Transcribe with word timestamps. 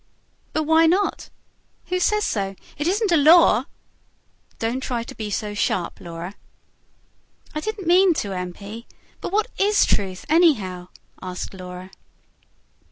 "But 0.51 0.63
why 0.63 0.87
not? 0.87 1.29
Who 1.89 1.99
says 1.99 2.23
so? 2.23 2.55
It 2.75 2.87
isn't 2.87 3.11
a 3.11 3.17
law." 3.17 3.65
"Don't 4.57 4.81
try 4.81 5.03
to 5.03 5.13
be 5.13 5.29
so 5.29 5.53
sharp, 5.53 5.99
Laura." 5.99 6.33
"I 7.53 7.59
don't 7.59 7.85
mean 7.85 8.15
to, 8.15 8.33
M. 8.33 8.51
P. 8.51 8.87
But 9.21 9.31
what 9.31 9.51
IS 9.59 9.85
truth, 9.85 10.25
anyhow?" 10.27 10.87
asked 11.21 11.53
Laura. 11.53 11.91